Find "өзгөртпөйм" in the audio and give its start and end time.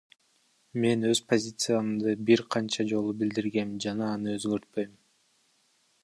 4.39-4.97